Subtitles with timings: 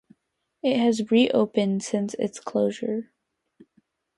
[0.63, 3.11] It has re-opened since its closure.